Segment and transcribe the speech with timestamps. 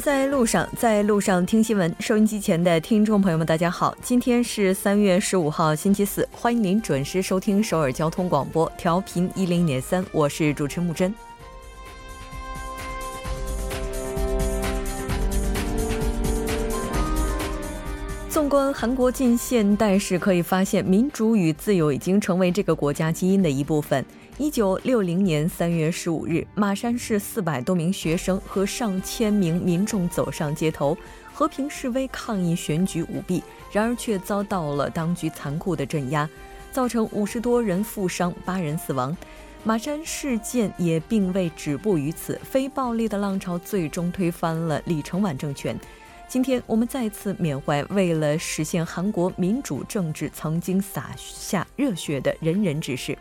[0.00, 1.94] 在路上，在路上听新闻。
[1.98, 11.14] 收音机前的听众朋友们，大家好，今天是三月十五号，星期四，欢迎您准时收听首尔交通广播，调频一零点三，我是主持木真。
[18.28, 24.04] 纵观韩国近现代史，可以发现民主与自由已经成为这个国家基因的一部分。
[24.38, 30.96] 一九六零年三月十五日，马山市四百多名学生和上千名民众走上街头，
[31.34, 36.28] 和平示威抗议选举舞弊，然而却遭到了当局残酷的镇压，
[36.70, 39.14] 造成五十多人负伤，八人死亡。
[39.64, 45.78] 马山事件也并未止步于此，非暴力的浪潮最终推翻了李承晚政权。
[46.26, 53.16] 今天我们再次缅怀为了实现韩国民主政治曾经洒下热血的仁人志士。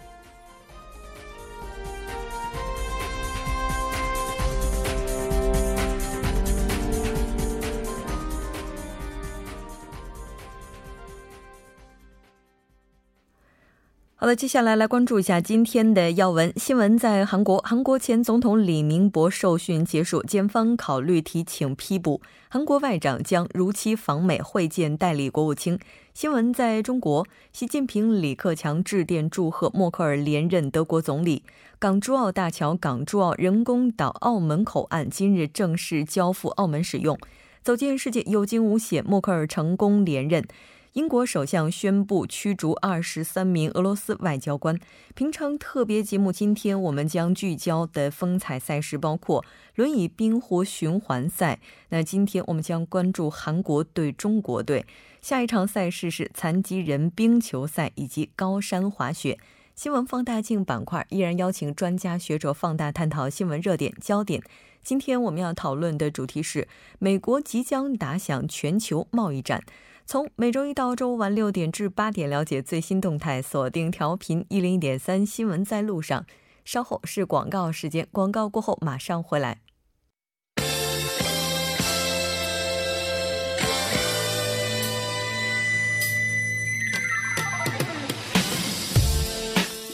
[14.23, 16.95] 好的，接下来来关注一下今天的要闻新闻。
[16.95, 22.21] 在韩国，韩国前总统李明博受训结束，检方考虑提请批捕。
[22.47, 25.79] 韩国外长将如期访美会见代理国务卿。
[26.13, 31.41] 新闻在中国，习近平、李克强致电祝贺默克尔连任德国总理。
[31.79, 37.17] 港珠澳大桥港珠澳人工岛澳门口岸今日正式交付澳门使用。
[37.63, 40.45] 走进世界有惊无险，默克尔成功连任。
[40.93, 44.77] 英国首相宣布驱逐二十三名俄罗斯外交官。
[45.15, 51.61] 平昌特别节目，今天我们将聚焦的风采赛事包括轮椅冰壶循环赛。
[51.89, 54.85] 那今天我们将关注韩国对中国队。
[55.21, 59.39] 下一场赛事是残疾人冰球赛以及高山滑雪。
[59.73, 64.43] 新闻放大镜板块依然邀请专家学者放大探讨新闻热点焦点。
[64.83, 66.67] 今天我们要讨论的主题是
[66.99, 69.63] 美国即将打响全球贸易战。
[70.11, 76.25] 从每周一到周五晚六点至八点，了解最新动态，锁定调频一零一点三新闻在路上。
[76.65, 79.61] 稍后是广告时间，广告过后马上回来。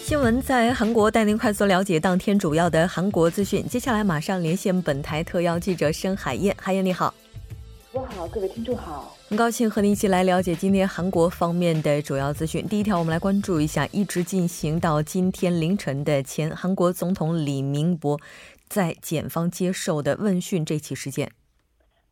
[0.03, 3.63] 新闻在韩国，带您快速了解当天主要的韩国资讯。
[3.67, 7.13] 接下来马上连线本台特邀记者申海燕，海燕你好。
[8.17, 9.15] 我好，各位听众好。
[9.29, 12.67] 很高兴和您一起来了解今天韩国方面的主要资讯。
[12.67, 18.19] 第一条，我们来关注一下一直进行到今天凌晨的前韩国总统李明博
[18.67, 21.29] 在检方接受的问讯这起事件。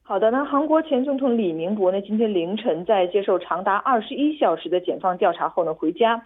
[0.03, 6.23] 好的，那韩国前总统李明博呢，今天凌晨在接受长达二十一小时的检方调查后呢，回家。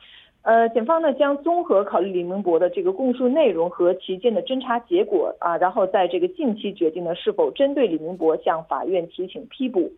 [0.50, 9.92] 呃，检方呢将综合考虑李明博的这个供述内容和期间的侦查结果啊，然后在这个近期决定呢是否针对李明博向法院提请批捕。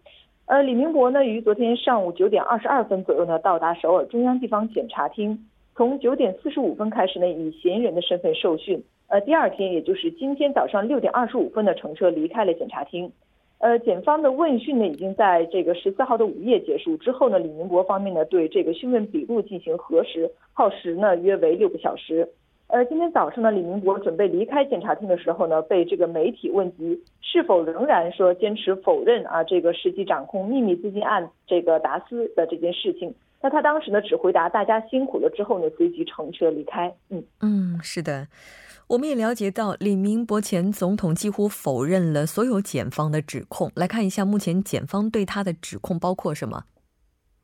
[0.47, 5.39] 呃，李明博呢于昨天上午九点二十二分左右呢到达首尔中央地方检察厅，
[5.73, 8.83] 从九点四十五分开始呢以嫌疑人的身份受讯。
[9.07, 13.09] 呃，第二天也就是今天早上六点二十五分的乘车离开了检察厅。
[13.61, 22.27] 呃，检方的问讯呢，已经在这个十四号的午夜结束之后呢，李明博方面呢，对这个讯问笔录进行核实，耗时呢约为六个小时。
[22.65, 36.91] 呃，今天早上呢，李明博准备离开检察厅的时候呢，被这个媒体问及是否仍然说坚持否认啊这个实际掌控秘密资金案这个达斯的这件事情，那他当时呢只回答大家辛苦了之后呢，随即乘车离开。
[37.11, 38.25] 嗯嗯，是的。
[38.91, 43.71] 我们也了解到，李明博前总统几乎否认了所有检方的指控。
[43.73, 46.65] 来看一下，目前检方对他的指控包括什么？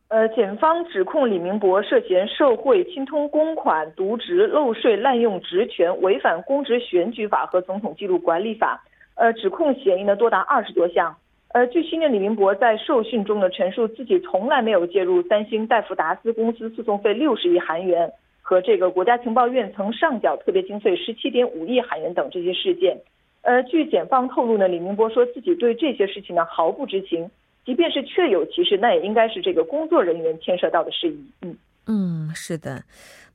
[0.09, 8.83] 呃，检方指控李明博涉嫌受贿、侵吞公款、渎职、漏税、滥用职权、违反公职选举法和总统记录管理法。
[9.15, 11.15] 呃，指控嫌疑呢多达二十多项。
[11.53, 18.11] 呃，据悉呢，李明博在受讯中呢陈述自己从来没有介入三星戴夫达斯公司诉讼费六十亿韩元。
[18.47, 22.97] 和这个国家情报院曾上缴特别经费十七点五亿韩元等这些事件，
[23.41, 27.29] 呃，据检方透露呢，李明博说自己对这些事情呢毫不知情，
[27.65, 31.29] 即便是确有其事，那也应该是这个工作人员牵涉到的事宜。
[31.41, 31.57] 嗯
[31.87, 32.83] 嗯，是的。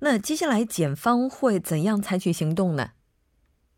[0.00, 2.93] 那接下来检方会怎样采取行动呢？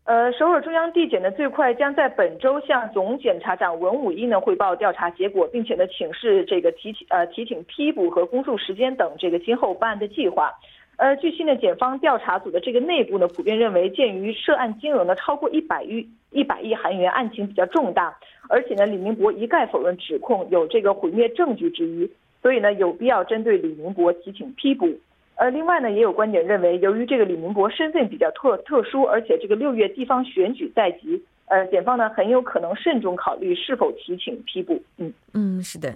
[0.05, 10.53] 呃，首尔中央地检呢最快将在本周向总检察长文武一呢汇报调查结果，并且呢请示这个提起呃提请批捕和公诉时间等这个今后办案的计划。
[10.97, 22.09] 呃，据悉呢，检方调查组的这个内部呢，普遍认为，鉴于涉案金额呢超过一百亿一百亿韩元，案情比较重大，而且呢，李明博一概否认指控，有这个毁灭证据之一，
[22.41, 24.89] 所以呢，有必要针对李明博提请批捕。
[25.35, 34.81] 呃，另外呢，也有观点认为，由于这个李明博身份比较特特殊，而且这个六月地方选举在即，呃，检方呢很有可能慎重考虑是否提请批捕。
[34.97, 35.93] 嗯嗯，是的，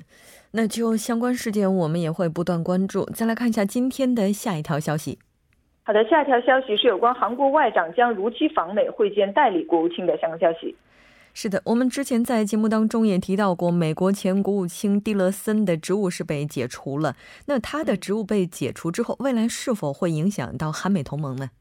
[0.51, 3.05] 那就相关事件我们也会不断关注。
[3.13, 5.19] 再来看一下今天的下一条消息。
[5.83, 10.75] 好的，下一条消息是有关韩国外长将如期访美会见代理国务卿的相关消息。
[11.33, 17.15] 是的，我们之前在节目当中也提到过，美国前国务卿蒂勒森的职务是被解除了。
[17.45, 21.51] 那他的职务被解除之后，未来是否会影响到韩美同盟呢？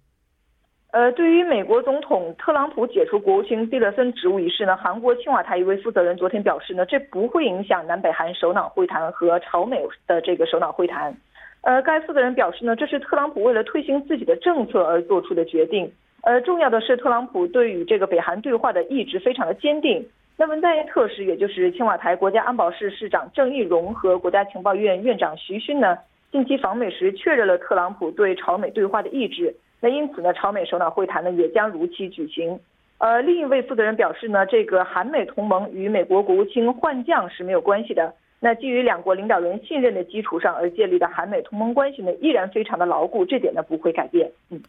[0.90, 11.14] 呃，对于美国总统特朗普解除国务卿蒂勒森职务一事呢，韩国青瓦台一位负责人昨天表示呢，这不会影响南北韩首脑会谈和朝美的这个首脑会谈。
[11.60, 15.92] 呃，该负责人表示呢，这是特朗普为了推行自己的政策而做出的决定。
[16.22, 20.08] 呃，重要的是，特朗普对于这个北韩对话的意志非常的坚定。
[20.38, 25.98] 那文在寅特使，也就是青瓦台国家安保室室长郑义溶和国家情报院院长徐勋呢，
[26.32, 29.54] 近期访美时确认了特朗普对朝美对话的意志。
[29.80, 32.58] 那因此呢，朝美首脑会谈呢也将如期举行。
[32.98, 38.12] 呃，另一位负责人表示呢，这个韩美同盟与美国国务卿换将是没有关系的。
[38.40, 44.30] 那基于两国领导人信任的基础上而建立的韩美同盟关系呢，依然非常的牢固，这点呢不会改变。
[44.50, 44.60] 嗯。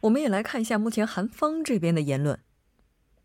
[0.00, 2.38] 我们也来看一下目前韩方这边的言论。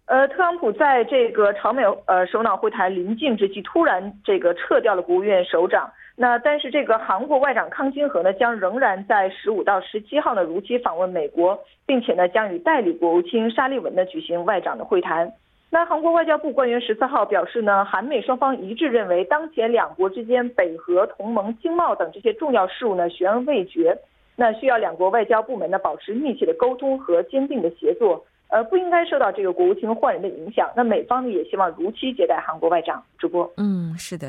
[0.06, 5.90] 呃，特朗普在这个朝美呃首脑会谈临近之际，突然这个撤掉了国务院首长。
[6.22, 15.34] 那但是这个韩国外长康金和呢，将仍然在十五到十七号呢如期访问美国，并且呢将与代理国务卿沙利文呢举行外长的会谈。
[15.72, 23.98] 那韩国外交部官员十四号表示呢，韩美双方一致认为，当前两国之间北核同盟、经贸等这些重要事务呢悬而未决。
[24.36, 30.70] 那需要两国外交部门呢保持密切的沟通和坚定的协作，呃，不应该受到这个国务卿换人的影响。
[30.76, 33.04] 那美方呢也希望如期接待韩国外长。
[33.18, 34.28] 主播，嗯，是的。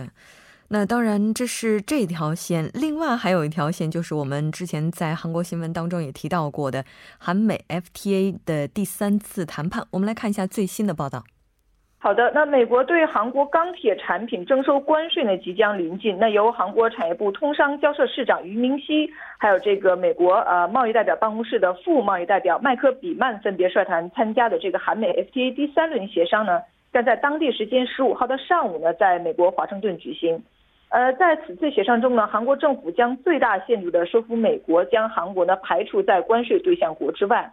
[0.74, 6.82] 那当然这是这条线，另外还有一条线就是我们之前在韩国新闻当中也提到过的
[7.18, 9.84] 韩美 FTA 的第三次谈判。
[9.90, 11.24] 我们来看一下最新的报道。
[11.98, 16.18] 好的，那美国对韩国钢铁产品征收关税呢，即将临近。
[16.18, 26.62] 那由韩国产业部通商交涉市长俞明熙，还有这个美国呃贸易代表办公室的副贸易代表麦克比曼分别率团参加的这个韩美 FTA 第三轮协商呢，
[26.94, 30.42] 将在当地时间十五号的上午呢，在美国华盛顿举行。
[30.92, 37.50] 呃，在此次协商中呢，韩国政府将最大限度的说服美国，将韩国呢排除在关税对象国之外。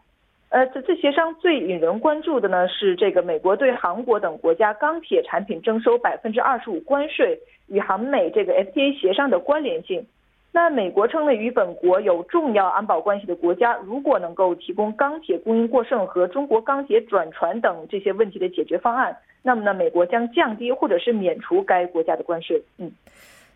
[0.49, 10.05] 呃，此次协商最引人关注的呢是这个美国对韩国等国家钢铁产品征收百分之二十五关税与韩美这个 FTA 协商的关联性。
[10.51, 22.61] 那美国称呢，与本国有重要安保关系的国家，如果能够提供钢铁供应过剩和中国钢铁转船等这些问题的解决方案，那么呢，美国将降低或者是免除该国家的关税。
[22.77, 22.91] 嗯。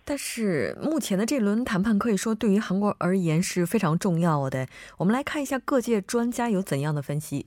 [0.06, 4.68] 但是目前的这轮谈判可以说对于韩国而言是非常重要的。
[4.98, 7.46] 我们来看一下各界专家有怎样的分析。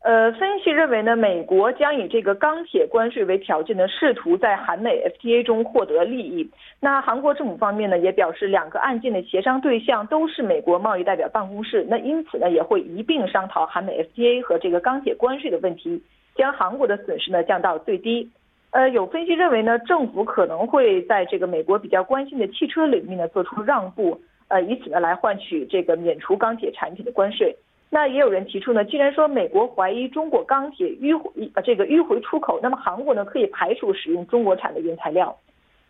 [0.00, 6.48] 呃，分析认为呢，美国将以这个钢铁关税为条件呢，试图在韩美 FTA 中获得利益。
[6.80, 16.00] 那韩国政府方面呢，也表示两个案件的协商对象都是美国贸易代表办公室，那因此呢，也会一并商讨韩美 FTA 和这个钢铁关税的问题，
[16.36, 18.30] 将韩国的损失呢降到最低。
[18.70, 27.56] 呃，有分析认为呢，政府可能会在这个美国比较关心的汽车领域呢做出让步，呃，以此呢来换取这个免除钢铁产品的关税。
[27.90, 35.36] 那也有人提出呢，既然说美国怀疑中国钢铁迂回这个迂回出口，那么韩国呢可以排除使用中国产的原材料。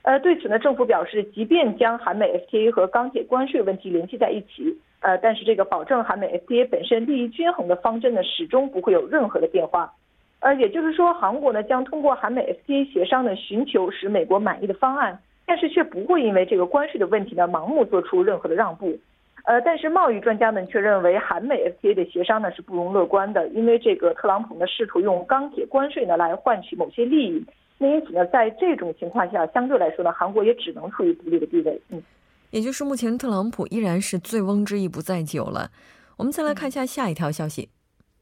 [0.03, 9.93] 呃，对此呢，政府表示，即便将韩美 FTA 和钢铁关税问题联系在一起，呃，但是这个保证韩美 FTA 本身利益均衡的方针呢，始终不会有任何的变化。
[10.41, 18.97] 呃，也就是说，韩国呢将通过韩美 FTA 协商呢，寻求使美国满意的方案，但是却不会因为这个关税的问题呢，盲目做出任何的让步。
[19.45, 27.45] 呃，但是贸易专家们却认为，韩美 FTA 的协商呢是不容乐观的，因为这个特朗普呢试图用钢铁关税呢来换取某些利益，
[27.79, 31.81] 那因此呢，在这种情况下，相对来说呢，韩国也只能处于不利的地位。
[31.89, 32.03] 嗯，
[32.51, 35.71] 也就是目前特朗普依然是醉翁之意不在酒了。
[36.17, 37.71] 我们再来看一下下一条消息。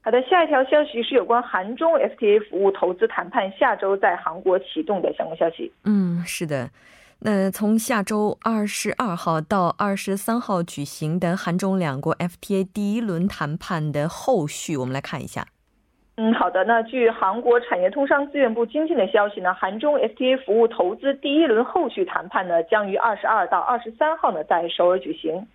[0.03, 5.69] 好的，下一条消息是有关韩中 FTA 服务投资谈判下周在韩国启动的相关消息。
[5.83, 6.69] 嗯，是的。
[7.19, 15.47] 那从下周二十二号到二十三号举行的韩中两国 FTA 第一轮谈判的后续，我们来看一下。
[16.15, 16.63] 嗯，好的。
[16.63, 25.45] 那据韩国产业通商资源部今天的消息呢，韩中 FTA 服务投资第一轮后续谈判呢，将于二十二到二十三号呢在首尔举行。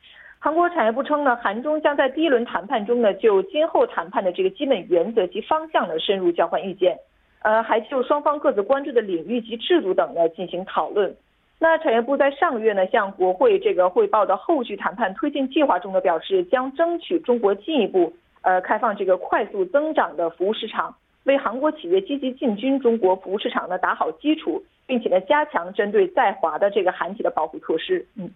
[0.41, 6.99] 韩国产业部称呢，韩中将在第一轮谈判中呢，就今后谈判的这个基本原则及方向呢，深入交换意见，
[7.43, 11.15] 呃，还就双方各自关注的领域及制度等呢进行讨论。
[11.63, 20.93] 那产业部在上个月呢，向国会这个汇报的后续谈判推进计划中呢，表示将争取中国进一步呃开放这个快速增长的服务市场，
[21.23, 28.05] 为韩国企业积极进军中国服务市场呢打好基础，并且呢加强针对在华的这个韩企的保护措施。
[28.17, 28.29] 嗯，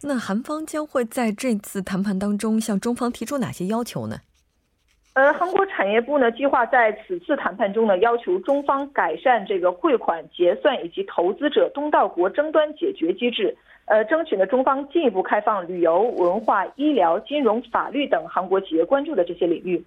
[0.00, 4.16] 那韩方将会在这次谈判当中向中方提出哪些要求呢？
[5.14, 13.54] 呃，韩国产业部呢计划在此次谈判中呢，要求中方改善这个汇款结算以及投资者东道国争端解决机制，
[13.84, 19.84] 呃，争取呢中方进一步开放旅游、文化、医疗、金融、法律等韩国企业关注的这些领域。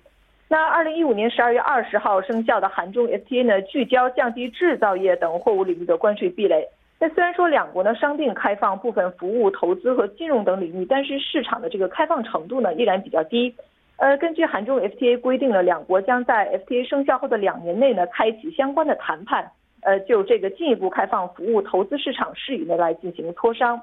[0.47, 6.67] 那二零一五年十二月二十号生效的韩中 FTA 呢，聚焦降低制造业等货物领域的关税壁垒。
[6.99, 13.55] 那虽然说两国呢商定开放部分服务、投资和金融等领域，但是市场的这个开放程度呢依然比较低。
[13.97, 19.49] 呃，根据韩中 FTA 规定呢，两国将在 FTA 生效后的两年内呢，开启相关的谈判，
[19.83, 23.81] 呃，就这个进一步开放服务投资市场事宜呢来进行磋商。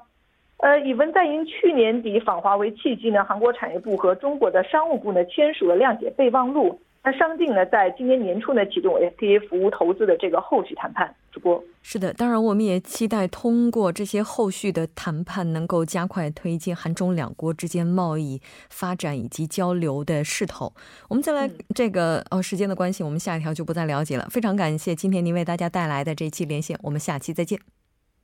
[0.57, 6.79] 呃，以文在寅去年底访华为契机呢，韩国产业部和中国的商务部呢签署了谅解备忘录。
[7.03, 11.13] 那商定呢，在今年年初呢启动 FTA 服务投资的这个后续谈判。
[11.33, 20.71] 主播是的，当然我们也期待通过这些后续的谈判，能够加快推进韩中两国之间贸易发展以及交流的势头。
[21.09, 24.27] 我们再来这个哦，时间的关系，我们下一条就不再了解了。
[24.29, 27.59] 非常感谢今天您为大家带来的这期连线，我们下期再见。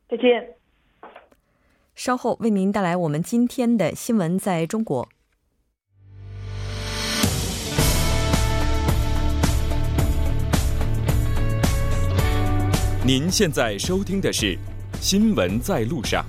[0.07, 0.47] 再见。
[1.95, 5.09] 稍后为您带来我们今天的新闻在中国。
[13.11, 14.55] 您现在收听的是
[15.01, 16.23] 《新闻在路上》。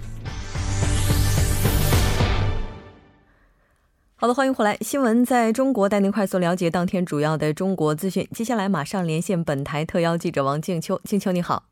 [4.17, 8.27] 好的，欢迎回来，《新闻在中国》带您快速了解当天主要的中国资讯。
[8.33, 11.65] 接下来马上连线本台特邀记者王静秋，静秋你好，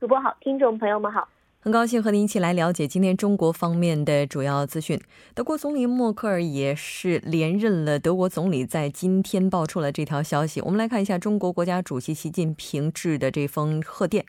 [0.00, 1.28] 主播好，听众朋友们好，
[1.64, 5.00] 很高兴和您一起来了解今天中国方面的主要资讯。
[5.34, 10.60] 德国总理默克尔也是连任了德国总理，在今天爆出了这条消息。
[10.60, 14.26] 我们来看一下中国国家主席习近平致的这封贺电。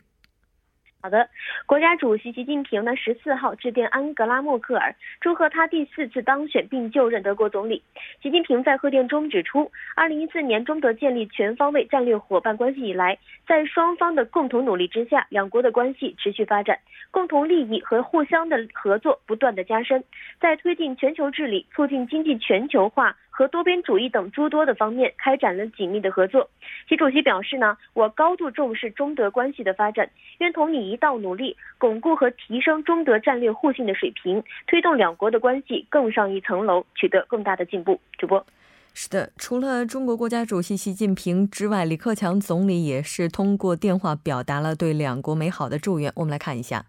[1.06, 1.28] 好的，
[1.66, 7.80] 国家主席习近平呢十四号致电安格拉默克尔，祝贺他第四次当选并就任德国总理。
[8.20, 16.76] 习近平在贺电中指出，二零一四年中德建立全方位战略伙伴关系以来，在双方的共同努力之下，两国的关系持续发展，
[17.12, 20.02] 共同利益和互相的合作不断的加深，
[20.40, 23.16] 在推进全球治理、促进经济全球化。
[23.36, 26.48] 和多边主义等诸多的方面开展了紧密的合作。
[26.88, 38.00] 习主席表示呢，我高度重视中德关系的发展，愿同你一道努力，巩固和提升中德战略互信的水平，推动两国的关系更上一层楼，取得更大的进步。
[38.16, 38.46] 主播，
[38.94, 46.10] 是的，除了中国国家主席习近平之外，李克强总理也是通过电话表达了对两国美好的祝愿。
[46.16, 46.86] 我们来看一下。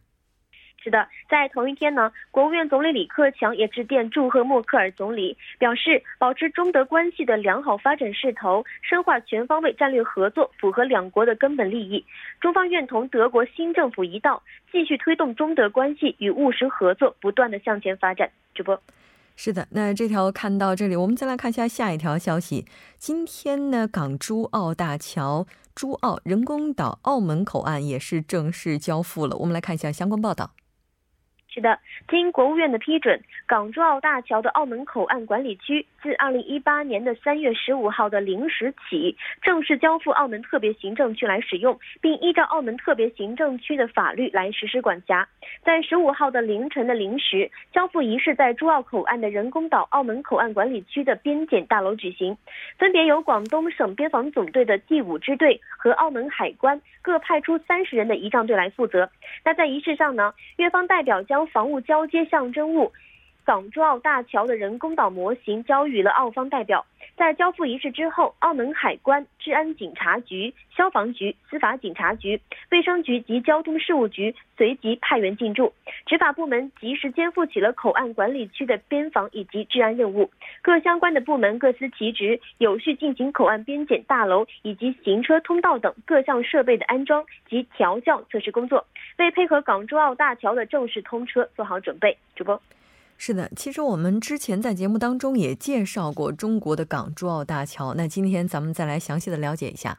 [0.87, 12.05] 是的，在同一天呢，国务院总理李克强也致电祝贺默克尔总理，表示保持中德关系的良好发展势头，深化全方位战略合作，符合两国的根本利益。
[12.39, 14.41] 中方愿同德国新政府一道，
[14.71, 18.31] 继续推动中德关系与务实合作不断的向前发展。
[18.55, 18.81] 主播，
[19.35, 22.65] 是的，那这条看到这里，我们再来看一下下一条消息。
[22.97, 29.35] 今天呢，港珠澳大桥珠澳人工岛澳门口岸也是正式交付了。
[29.35, 30.51] 我们来看一下相关报道。
[31.57, 45.27] 是的，经国务院的批准，港珠澳大桥的澳门口岸管理区自二零一八年的三月十五号的零时起，正式交付澳门特别行政区来使用，并依照澳门特别行政区的法律来实施管辖。
[45.63, 52.37] 在十五号的凌晨的零时，交付仪式在珠澳口岸的人工岛澳门口岸管理区的边检大楼举行，
[52.77, 59.09] 分别由广东省边防总队的第五支队和澳门海关各派出三十人的仪仗队来负责。
[59.43, 62.91] 那在仪式上呢，越方代表将防务交接象征物
[63.45, 66.85] 港珠澳大桥的人工岛模型交予了澳方代表。
[67.15, 72.39] 在交付仪式之后，澳门海关、治安警察局、消防局、司法警察局、
[72.69, 75.73] 卫生局及交通事务局随即派员进驻，
[76.05, 80.29] 执法部门及时肩负起了口岸管理区的边防以及治安任务。
[80.61, 88.85] 各相关的部门各司其职，有序进行口岸边检大楼以及行车通道等各项设备的安装及调校测试工作，
[89.17, 92.17] 为配合港珠澳大桥的正式通车做好准备。
[92.35, 92.61] 主播。
[93.17, 99.97] 是的，其实我们之前在节目当中也介绍过中国的港珠澳大桥，那今天咱们再来详细的了解一下。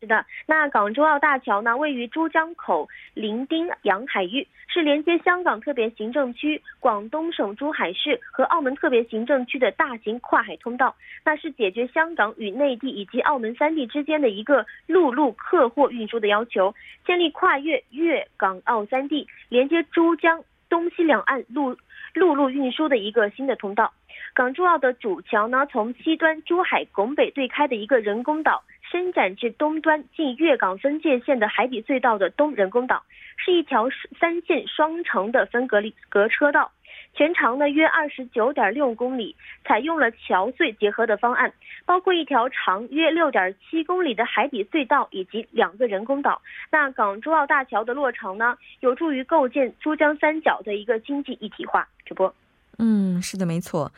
[0.00, 10.96] 是的，那港珠澳大桥呢，位于珠江口伶仃洋海域，是连接香港特别行政区、广东省珠海市和澳门特别行政区的大型跨海通道。
[11.22, 21.76] 那是解决香港与内地以及澳门三地之间的一个陆路客货运输的要求，建立跨越粤港澳三地，连接珠江东西两岸陆。
[22.12, 23.92] 陆路运输的一个新的通道，
[24.34, 33.04] 港珠澳的主桥呢，从西端珠海拱北对开的一个人工岛伸展至东端近粤港分界线的海底隧道的东人工岛，
[33.36, 36.72] 是一条三线双程的分隔离隔车道。
[37.12, 41.52] 全长呢约二十九点六公里，采用了桥隧结合的方案，
[41.84, 46.40] 包括一条长约六点七公里的海底隧道以及两个人工岛。
[46.70, 51.88] 那港珠澳大桥的落成呢，有助于构建珠江三角的一个经济一体化。
[52.06, 52.32] 主播，
[52.78, 53.90] 嗯，是的，没错。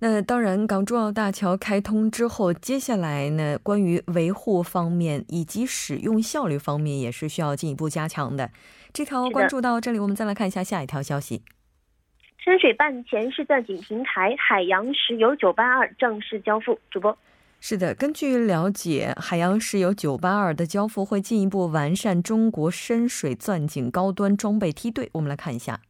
[0.00, 8.50] 那当然，港珠澳大桥开通之后，接下来呢，关于维护方面以及使用效率方面，也是需要进一步加强的。
[8.92, 11.42] 这条关注到这里，我们再来看一下下一条消息。
[12.36, 16.78] 深水半潜式钻井平台海洋石油九八二正式交付。
[16.90, 17.16] 主播，
[17.58, 25.08] 是的，根据了解，海洋石油九八二的交付会进一步完善中国深水钻井高端装备梯队。
[25.12, 25.80] 我们来看一下。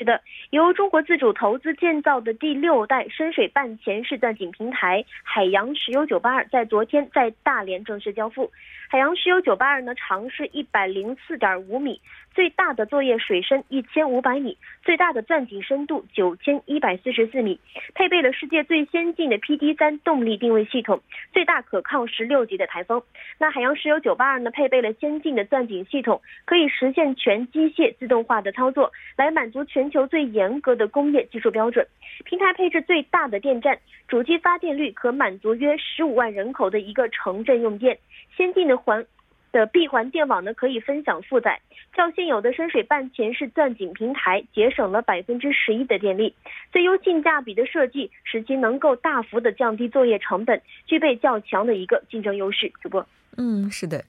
[0.00, 8.50] 是的，由中国自主投资建造的第六代深水半潜式钻井平台海洋石油九八二在昨天在大连正式交付。
[8.88, 12.00] 海洋石油九八二呢，长是一百零四点五米。
[12.32, 17.58] 最大的作业水深一千五百米，最大的钻井深度九千一百四十四米，
[17.92, 21.02] 配备了世界最先进的 PD 三动力定位系统，
[21.32, 23.02] 最大可靠十六级的台风。
[23.36, 31.86] 那海洋石油九八二呢，配备了先进的钻井系统，可以实现全机械自动化的操作，来满足全球最严格的工业技术标准。
[32.24, 33.78] 平台配置最大的电站，
[34.08, 37.98] 主机发电率可满足约十五万人口的一个城镇用电。
[38.36, 39.04] 先进的环。
[39.52, 41.60] 的闭环电网呢，可以分享负载，
[41.96, 46.32] 较现有的深水半潜式钻井平台节省了百分之十一的电力。
[46.70, 52.70] 最优性价比的设计，使其能够大幅的降低作业成本，具备较强的一个竞争优势。
[52.80, 53.04] 主播，
[53.38, 54.04] 嗯，是的，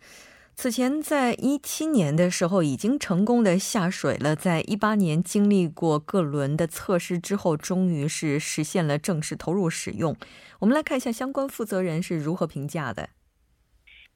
[0.53, 10.15] 此前在一七年的时候已经成功的下水了，在一八年经历过各轮的测试之后，终于是实现了正式投入使用。
[10.59, 13.09] 我们来看一下相关负责人是如何评价的。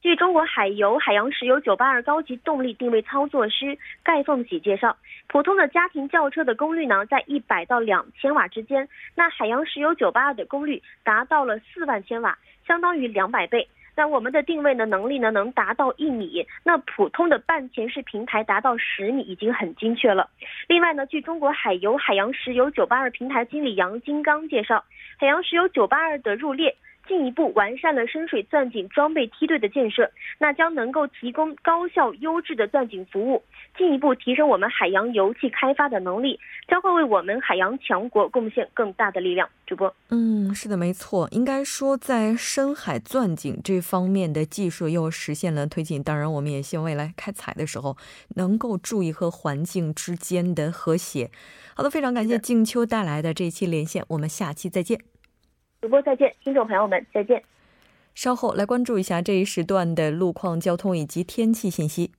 [0.01, 4.95] 据中国海油海洋石油九八二高级动力定位操作师盖凤喜介绍，
[5.27, 13.67] 普通的家庭轿车的功率呢在一百到两千瓦之间，那海洋石油九八二的功率达到了四万千瓦，相当于两百倍。
[13.95, 20.29] 那我们的定位呢能力呢能达到一米，那普通的半潜式平台达到十米已经很精确了。
[20.67, 24.83] 另外呢，据中国海油海洋石油九八二平台经理杨金刚介绍，
[25.17, 26.75] 海洋石油九八二的入列。
[27.07, 33.43] 进一步完善了深水钻井装备梯队的建设，那将能够提供高效优质的钻井服务，
[33.77, 39.47] 进一步提升我们海洋油气开发的能力，将会为我们海洋强国贡献更大的力量。
[39.65, 46.03] 主播，嗯，是的，没错，应该说在深海钻井这方面的技术又实现了推进。
[46.03, 47.97] 当然，我们也希望未来开采的时候
[48.35, 51.31] 能够注意和环境之间的和谐。
[51.75, 55.14] 好的，非常感谢静秋带来的这一期连线，我们下期再见。
[55.85, 57.43] 主播再见，听众朋友们再见。
[58.15, 62.09] 稍后来关注一下这一时段的路况、交通以及天气信息。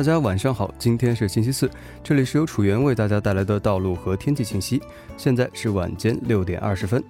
[0.00, 1.70] 大家晚上好，今天是星期四，
[2.02, 4.80] 这里是由楚源为大家带来的道路和天气信息。
[5.14, 7.04] 现在是晚间六点二十分，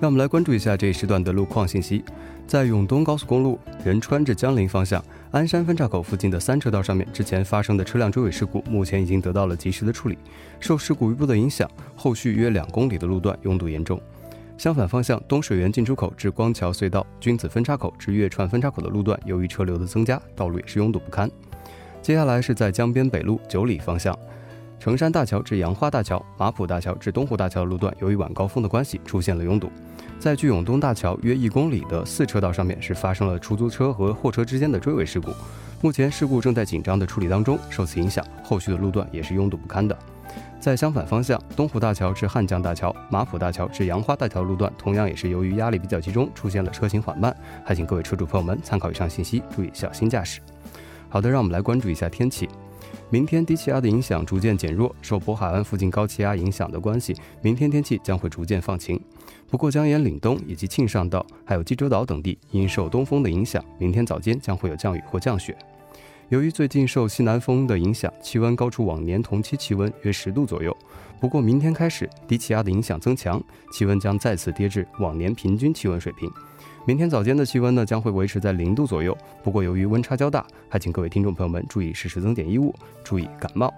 [0.00, 2.04] 让我们来关注一下这一时段的路况信息。
[2.44, 5.00] 在永东高速公路仁川至江陵方向
[5.30, 10.18] 鞍山分岔口附近的三车道上面，之前发生的车辆追尾事故，目前已经得到了及时的处理。
[10.58, 14.00] 受事故余波的影响，后续约两公里的路段拥堵严重。
[14.58, 21.30] 相反方向东水源进出口至光桥隧道君子分岔口至月串分岔口的路段，由于车流的增加，道路也是拥堵不堪。
[22.02, 24.18] 接下来是在江边北路九里方向，
[24.80, 29.70] 城山大桥至杨花大桥、马浦大桥至东湖大桥的路段，由于晚高峰的关系出现了拥堵。
[30.18, 35.30] 在距永东大桥约一公里的四车道上面，是发生了出租车和货车之间的追尾事故。
[35.80, 39.96] 目前事故正在紧张的处理当中，受此影响，后续的路段也是拥堵不堪的。
[40.58, 47.36] 在相反方向，东湖大桥至汉江大桥、马浦大桥至杨花大桥路段，同样也是由于压力比较集中，出现了车行缓慢。
[47.64, 50.40] 还请各位车主朋友们参考以上信息，注意小心驾驶。
[51.12, 52.48] 好的，让我们来关注一下天气。
[53.10, 58.98] 明天低气压的影响逐渐减弱，受渤海湾附近高气压影响的关系，明天天气将会逐渐放晴。
[59.50, 65.54] 不过，江沿岭东以及庆尚道还有济州岛等地因受东风的影响，明天早间将会有降雨或降雪。
[66.30, 70.74] 由于最近受西南风的影响，气温高出往年同期气温约十度左右。
[71.20, 73.38] 不过，明天开始低气压的影响增强，
[73.70, 76.32] 气温将再次跌至往年平均气温水平。
[76.84, 83.72] 明天早间的气温呢将会维持在零度左右，不过由于温差较大，还请各位听众朋友们注意适时增减衣物，注意感冒。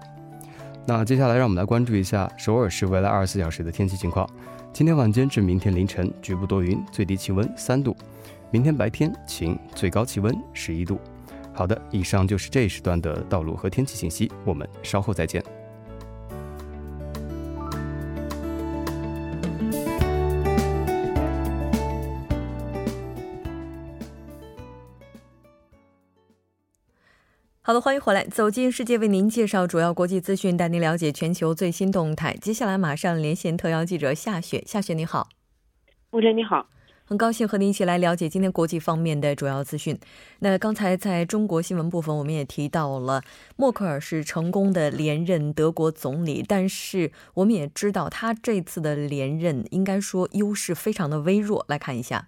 [0.87, 4.27] 那接下来让我们来关注一下首尔市未来二十四小时的天气情况。
[4.73, 7.91] 今天晚间至明天凌晨局部多云，最低气温三度；
[8.51, 10.99] 明天白天晴，最高气温十一度。
[11.53, 15.64] 好的，以上就是这一时段的道路和天气信息，我们稍后再见。
[27.67, 32.35] 好的，欢迎回来，走进世界，为您介绍主要国际资讯，带您了解全球最新动态。
[32.35, 35.27] 接下来马上连线特邀记者夏雪，夏雪你好，
[36.11, 36.69] 穆真你好，
[37.05, 39.99] 很高兴和您一起来了解今天国际方面的主要资讯。
[40.41, 43.23] 那刚才在中国新闻部分，我们也提到了
[43.55, 51.65] 默克尔是成功的连任德国总理，但是我们也知道他这次的连任应该说优势非常的微弱。
[51.67, 52.27] 来看一下，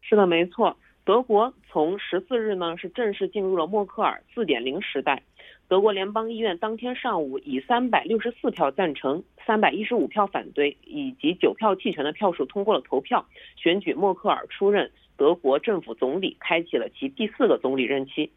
[0.00, 0.74] 是的，没错。
[1.04, 5.22] 德国从十四日呢是正式进入了默克尔四点零时代。
[5.68, 13.24] 德国联邦议院当天上午以三百六十四票赞成、三百一十五票反对以及九票弃权的票数通过了投票，
[13.56, 18.30] 选举默克尔出任德国政府总理，开启了其第四个总理任期。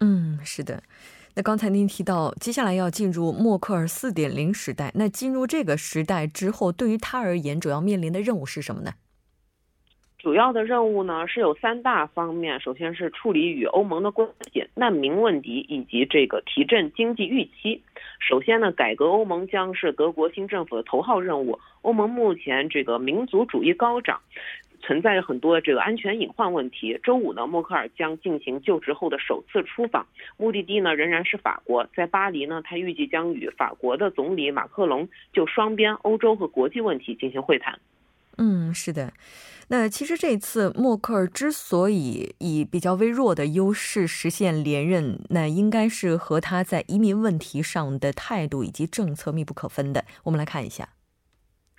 [0.00, 0.82] 嗯，是的。
[1.34, 4.90] 那刚才您提到，接下来要进入默克尔四点零时代。
[4.94, 8.92] 那进入这个时代之后，对于他而言，主要面临的任务是什么呢？
[10.26, 17.80] 主要的任务呢是有三大方面，首先是处理与欧盟的关系、难民问题以及这个提振经济预期。
[18.18, 21.60] 首先呢，改革欧盟将是德国新政府的头号任务。
[21.82, 24.20] 欧盟目前这个民族主义高涨，
[24.80, 26.98] 存在着很多这个安全隐患问题。
[27.04, 30.04] 周五呢，默克尔将进行就职后的首次出访，
[30.36, 31.86] 目的地呢仍然是法国。
[31.94, 37.78] 在巴黎呢，他预计将与法国的总理马克龙就双边、欧洲和国际问题进行会谈。
[38.38, 39.12] 嗯，是的。
[39.68, 50.04] 那其实这次默克尔之所以以比较微弱的优势实现连任，那应该是和他在移民问题上的态度以及政策密不可分的。
[50.24, 50.88] 我们来看一下。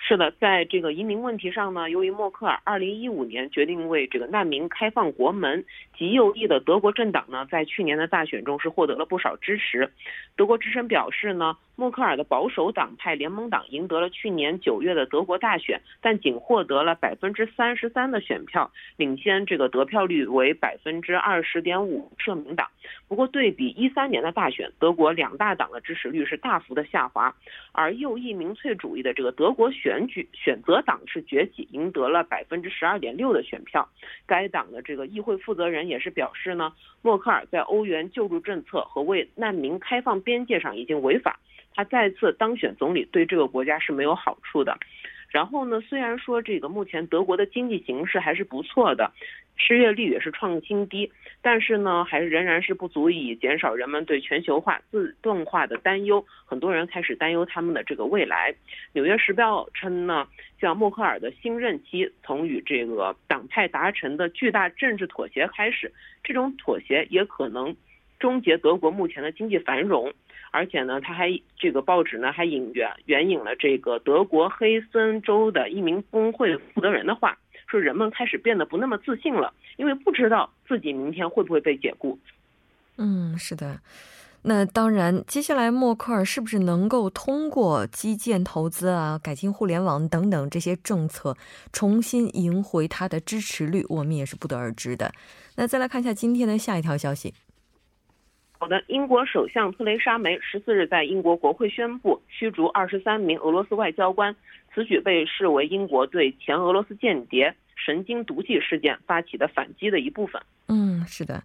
[0.08, 5.66] 是的，在这个移民问题上呢，由于默克尔2015年决定为这个难民开放国门，
[5.98, 9.92] 极右翼的德国政党呢，在去年的大选中是获得了不少支持。
[10.38, 11.58] 德国之声表示呢。
[11.80, 22.68] 默克尔的保守党派联盟党赢得了去年九月的德国大选，但仅获得了百分之三十三的选票，领先这个得票率为百分之二十点五社民党。
[23.08, 27.36] 不过，对比一三年的大选，德国两大党的支持率是大幅的下滑，
[27.72, 33.90] 而右翼民粹主义的这个德国选选举选择党是崛起，赢得了百分之十二点六的选票。
[34.28, 41.40] 该党的这个议会负责人也是表示呢，默克尔在欧元救助政策和为难民开放边界上已经违法。
[41.78, 44.76] 他再次当选总理对这个国家是没有好处的。
[45.30, 49.12] 然后呢，虽然说这个目前德国的经济形势还是不错的，
[49.58, 51.12] 失业率也是创新低，
[51.42, 56.26] 但是呢，还是仍然是不足以减少人们对全球化、自动化的担忧。
[56.46, 58.56] 很多人开始担忧他们的这个未来。
[58.94, 60.26] 纽约时报称呢，
[60.60, 65.92] 像默克尔的新任期从与这个党派达成的巨大政治妥协开始，
[66.24, 67.76] 这种妥协也可能
[68.18, 70.12] 终结德国目前的经济繁荣。
[70.52, 82.18] 而且呢，他还这个报纸呢还引援援引了这个德国黑森州的一名工会负责人的话，说人们开始变得不那么自信了，因为不知道自己明天会不会被解雇。
[82.98, 83.80] 嗯，是的。
[84.44, 91.36] 那当然，接下来默克尔是不是能够通过基建投资啊、改进互联网等等这些政策，
[91.74, 95.12] 重新赢回他的支持率，我们也是不得而知的。
[95.56, 97.34] 那再来看一下今天的下一条消息。
[98.60, 104.36] 好的，英国首相特蕾莎梅十四日在英国国会宣布驱逐二十三名俄罗斯外交官，
[104.74, 110.42] 此举被视为英国对前俄罗斯间谍神经毒气事件发起的反击的一部分。
[110.68, 111.44] 嗯，是的。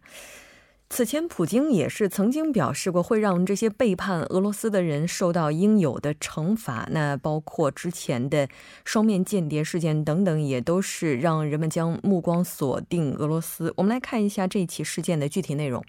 [0.89, 6.87] 此前，普京也是曾经表示过会让这些背叛俄罗斯的人受到应有的惩罚。
[6.91, 8.49] 那包括之前的
[8.85, 13.73] 双面间谍事件等等，也都是让人们将目光锁定俄罗斯。
[13.77, 15.83] 我们来看一下这起事件的具体内容。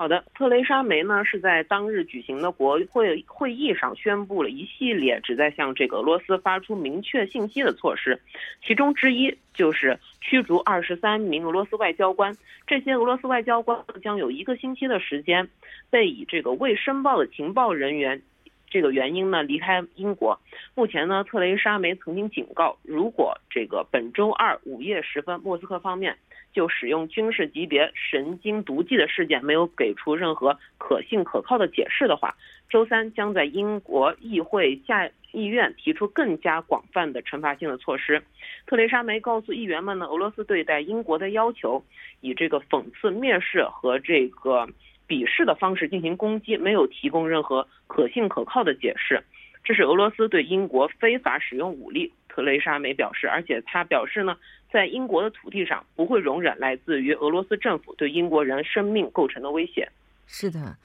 [0.00, 8.18] 好的，特蕾莎梅呢是在当日举行的国会会议上宣布了一系列旨在向这个俄罗斯发出明确信息的措施，
[8.64, 12.34] 其中之一就是驱逐二十三名俄罗斯外交官。
[12.66, 15.46] 这些俄罗斯外交官将有一个星期的时间，
[15.90, 18.22] 被以这个未申报的情报人员
[18.70, 20.40] 这个原因呢离开英国。
[20.74, 26.16] 目前呢，特蕾莎梅曾经警告，如果这个本周二午夜时分莫斯科方面。
[26.52, 32.34] 就使用军事级别神经毒剂的事件没有给出任何可信可靠的解释的话，
[32.68, 38.22] 周三将在英国议会下议院提出更加广泛的惩罚性的措施。
[38.66, 41.84] 特蕾莎梅告诉议员们呢，俄罗斯对待英国的要求
[42.20, 44.68] 以这个讽刺、蔑视和这个
[45.08, 49.22] 鄙视的方式进行攻击，没有提供任何可信可靠的解释。
[49.62, 54.36] 这是俄罗斯对英国非法使用武力，特蕾莎梅表示，而且她表示呢，
[54.72, 59.90] 在英国的土地上不会容忍来自于俄罗斯政府对英国人生命构成的威胁。
[60.26, 60.76] 是的。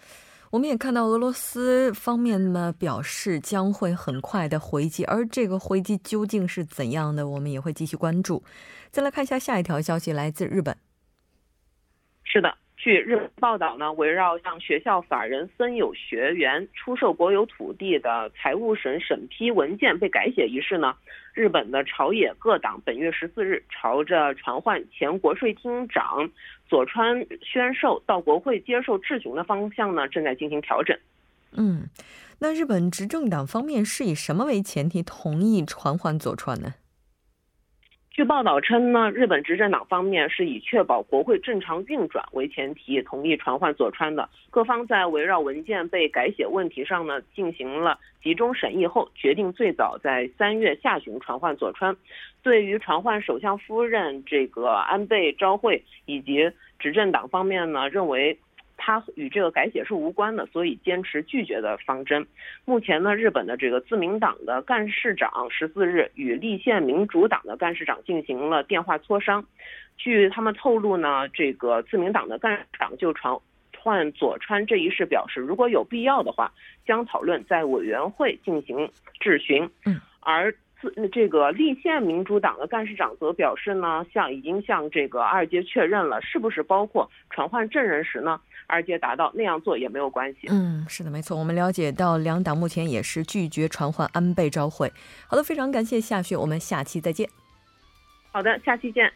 [0.52, 8.42] 我们也看到俄罗斯方面呢表示将会很快的回击，而这个回击究竟是怎样的，我们也会继续关注。
[8.90, 10.78] 再来看一下下一条消息，来自日本。
[12.24, 12.56] 是的。
[12.86, 20.96] 据日本报道呢，围绕向学校法人森友学园出售国有土地的财务审审批文件被改写一事呢，
[21.34, 26.30] 日本的朝野各党本月十四日朝着传唤前国税厅长
[26.70, 30.96] 佐川宣寿到国会接受质询的方向呢，正在进行调整。
[31.54, 31.90] 嗯，
[32.38, 36.76] 那日本执政党方面是以什么为前提同意传唤佐川呢？
[38.16, 44.30] 据报道称呢，日本执政党方面是以确保国会正常运转为前提，同意传唤佐川的。
[44.50, 51.94] 各方在围绕文件被改写问题上呢，进行了集中审议后，决定最早在三月下旬传唤佐川。
[52.42, 56.50] 对于传唤首相夫人这个安倍昭惠以及
[56.80, 58.40] 执政党方面呢，认为。
[58.78, 62.26] 他与这个改写是无关的，所以坚持拒绝的方针。
[62.66, 69.46] 目前呢，日本的这个自民党的干事长十四日与立宪民主党的干事长进行了电话磋商。
[69.98, 73.38] 据他们透露呢，这个自民党的干事长就传
[73.78, 76.52] 唤佐川这一事表示，如果有必要的话，
[76.86, 79.70] 将讨论在委员会进行质询。
[79.86, 80.54] 嗯，而。
[81.12, 88.40] 这个立宪民主党的干事长则表示呢，向已经向这个二阶确认了，是不是包括传唤证人时呢？
[88.68, 90.48] 二阶答道那样做也没有关系。
[90.50, 91.38] 嗯，是的，没错。
[91.38, 94.92] 我们了解到两党目前也是拒绝传唤安倍昭惠。
[95.28, 97.30] 好的，非常感谢夏雪，我们下期再见。
[98.32, 99.12] 好的，下期见。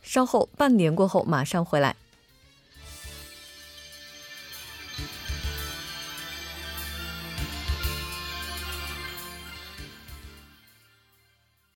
[0.00, 1.96] 稍后半点过后马上回来。